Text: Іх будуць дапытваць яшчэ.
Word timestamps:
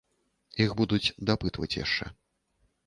Іх 0.65 0.69
будуць 0.79 1.13
дапытваць 1.31 1.73
яшчэ. 1.83 2.05